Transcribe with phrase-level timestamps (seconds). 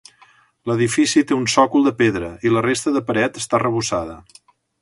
[0.69, 4.21] L'edifici té un sòcol de pedra i la resta de paret està arrebossada.